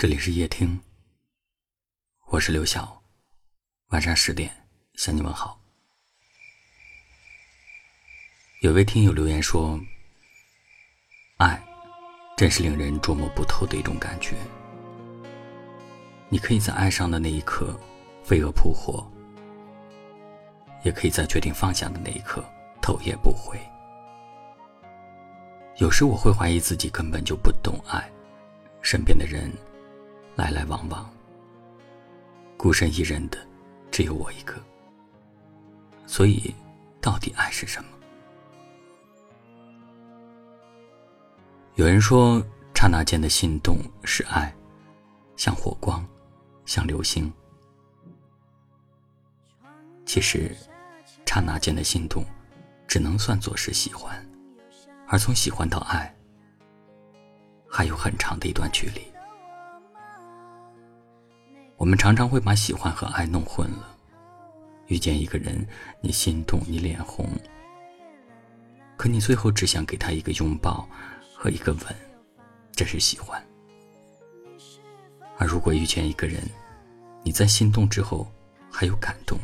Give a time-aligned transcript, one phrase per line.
[0.00, 0.80] 这里是夜听，
[2.28, 3.02] 我是刘晓。
[3.88, 4.50] 晚上十点
[4.94, 5.60] 向你问好。
[8.62, 9.78] 有位听友留言说
[11.36, 11.62] ：“爱，
[12.34, 14.34] 真是令人捉摸不透的一种感觉。
[16.30, 17.78] 你可以在爱上的那一刻
[18.24, 19.06] 飞蛾扑火，
[20.82, 22.42] 也可以在决定放下的那一刻
[22.80, 23.60] 头也不回。
[25.76, 28.10] 有时我会怀疑自己根本就不懂爱，
[28.80, 29.52] 身边的人。”
[30.40, 31.06] 来来往往，
[32.56, 33.36] 孤身一人的
[33.90, 34.54] 只有我一个。
[36.06, 36.54] 所以，
[36.98, 37.90] 到底爱是什么？
[41.74, 42.42] 有人说，
[42.74, 44.50] 刹那间的心动是爱，
[45.36, 46.02] 像火光，
[46.64, 47.30] 像流星。
[50.06, 50.56] 其实，
[51.26, 52.24] 刹那间的心动，
[52.88, 54.26] 只能算作是喜欢，
[55.06, 56.16] 而从喜欢到爱，
[57.68, 59.02] 还有很长的一段距离。
[61.80, 63.96] 我们常常会把喜欢和爱弄混了。
[64.88, 65.66] 遇见一个人，
[66.02, 67.26] 你心动，你脸红，
[68.98, 70.86] 可你最后只想给他一个拥抱
[71.34, 71.84] 和一个吻，
[72.72, 73.42] 这是喜欢。
[75.38, 76.42] 而如果遇见一个人，
[77.22, 78.30] 你在心动之后
[78.70, 79.38] 还有感动，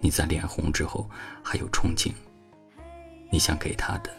[0.00, 1.06] 你在脸红之后
[1.42, 2.14] 还有憧憬，
[3.28, 4.10] 你想给他的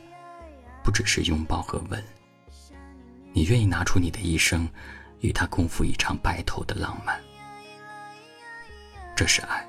[0.84, 2.00] 不只是拥抱和吻，
[3.34, 4.70] 你愿意拿出你的一生
[5.22, 7.20] 与他共赴一场白头的浪漫。
[9.16, 9.66] 这是爱，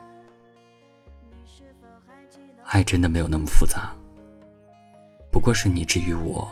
[2.64, 3.94] 爱真的没有那么复杂，
[5.30, 6.50] 不过是你之于我，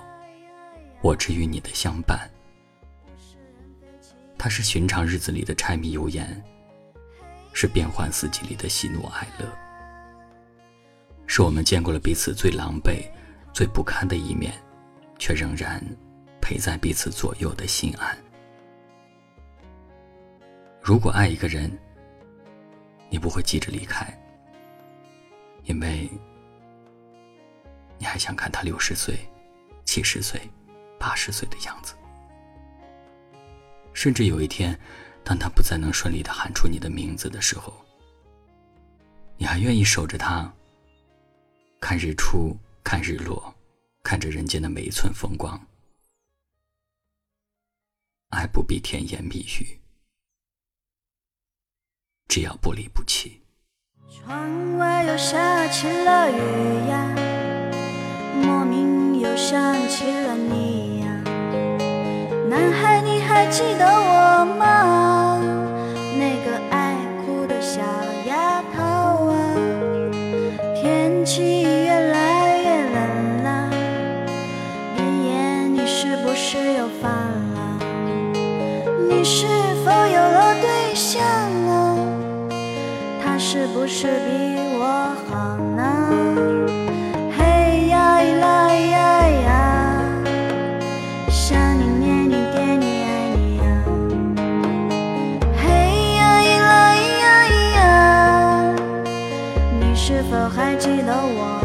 [1.02, 2.30] 我之于你的相伴。
[4.38, 6.40] 它是寻常日子里的柴米油盐，
[7.52, 9.46] 是变幻四季里的喜怒哀乐，
[11.26, 13.10] 是我们见过了彼此最狼狈、
[13.52, 14.52] 最不堪的一面，
[15.18, 15.82] 却仍然
[16.40, 18.16] 陪在彼此左右的心安。
[20.80, 21.76] 如果爱一个人，
[23.14, 24.12] 你不会急着离开，
[25.66, 26.10] 因为
[27.96, 29.16] 你还想看他六十岁、
[29.84, 30.40] 七十岁、
[30.98, 31.94] 八十岁的样子。
[33.92, 34.76] 甚至有一天，
[35.22, 37.72] 当他不再能顺利的喊出你的名字的时候，
[39.36, 40.52] 你还愿意守着他，
[41.80, 43.54] 看日出，看日落，
[44.02, 45.64] 看着人间的每一寸风光。
[48.30, 49.83] 爱不必甜言蜜语。
[52.28, 53.42] 只要不离不弃。
[54.10, 57.14] 窗外又下起了雨呀，
[58.42, 61.06] 莫名又想起了你呀。
[62.48, 65.23] 男孩，你还记得我吗？
[83.96, 84.82] 是比我
[85.30, 85.80] 好呢？
[87.30, 90.02] 嘿呀啦呀呀，
[91.30, 93.64] 想你念你惦念你呀。
[95.56, 95.62] 嘿
[96.16, 96.20] 呀
[96.58, 98.74] 啦呀咿呀，
[99.78, 101.62] 你是否还记得我？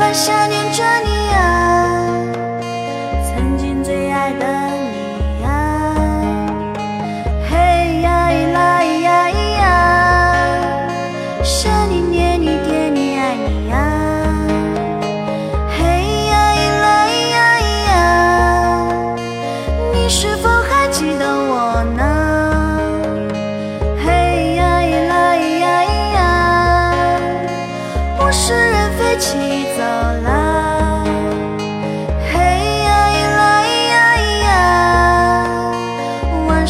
[0.00, 2.24] 烦想念着你啊，
[3.28, 4.46] 曾经最爱的
[4.78, 5.94] 你啊，
[7.46, 11.79] 嘿呀咿啦咿呀咿呀，想。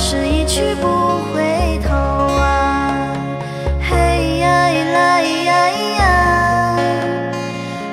[0.03, 0.87] 是一去不
[1.33, 3.13] 回头啊！
[3.87, 4.49] 嘿呀
[4.95, 6.03] 啦呀咿呀，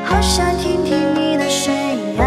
[0.06, 2.24] 好想听听你的声音呀！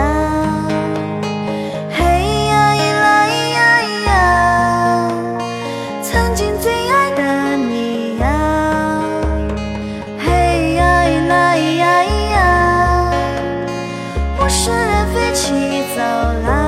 [1.90, 2.04] 嘿
[2.46, 4.10] 呀啦呀咿呀，
[6.02, 9.02] 曾经最爱的你呀！
[10.18, 10.82] 嘿呀
[11.26, 13.10] 啦呀咿呀，
[14.38, 16.00] 物是人非起早
[16.46, 16.59] 啦！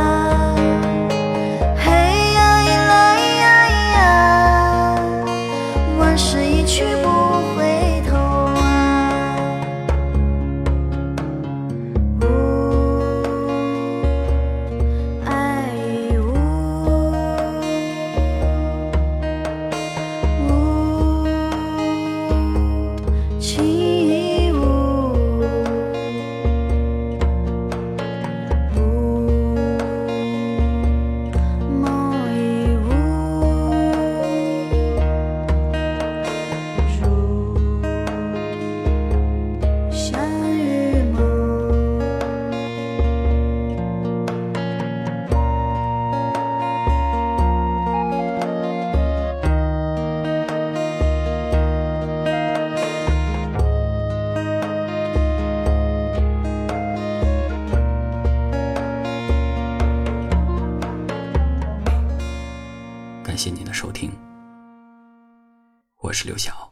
[23.42, 23.81] 情。
[63.42, 64.08] 谢您的收听，
[65.98, 66.71] 我是刘晓。